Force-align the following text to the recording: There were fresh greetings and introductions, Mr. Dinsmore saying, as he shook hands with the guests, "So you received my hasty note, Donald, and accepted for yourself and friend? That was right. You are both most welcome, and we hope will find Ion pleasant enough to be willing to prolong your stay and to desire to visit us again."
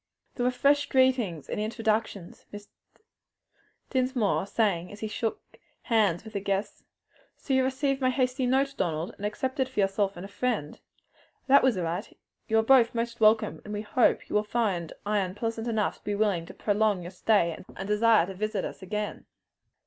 There 0.33 0.45
were 0.45 0.51
fresh 0.51 0.89
greetings 0.89 1.47
and 1.47 1.59
introductions, 1.59 2.47
Mr. 2.51 2.69
Dinsmore 3.91 4.47
saying, 4.47 4.91
as 4.91 5.01
he 5.01 5.07
shook 5.07 5.39
hands 5.83 6.23
with 6.23 6.33
the 6.33 6.39
guests, 6.39 6.83
"So 7.37 7.53
you 7.53 7.63
received 7.63 8.01
my 8.01 8.09
hasty 8.09 8.47
note, 8.47 8.73
Donald, 8.75 9.13
and 9.15 9.27
accepted 9.27 9.69
for 9.69 9.79
yourself 9.79 10.17
and 10.17 10.27
friend? 10.27 10.79
That 11.45 11.61
was 11.61 11.77
right. 11.77 12.17
You 12.47 12.57
are 12.57 12.63
both 12.63 12.95
most 12.95 13.19
welcome, 13.19 13.61
and 13.63 13.75
we 13.75 13.83
hope 13.83 14.27
will 14.27 14.41
find 14.43 14.91
Ion 15.05 15.35
pleasant 15.35 15.67
enough 15.67 15.99
to 15.99 16.03
be 16.03 16.15
willing 16.15 16.47
to 16.47 16.53
prolong 16.55 17.03
your 17.03 17.11
stay 17.11 17.51
and 17.51 17.63
to 17.77 17.85
desire 17.85 18.25
to 18.25 18.33
visit 18.33 18.65
us 18.65 18.81
again." 18.81 19.27